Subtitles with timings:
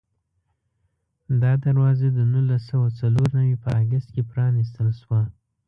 [1.41, 5.21] دا دروازه د نولس سوه څلور نوي په اګست کې پرانستل شوه.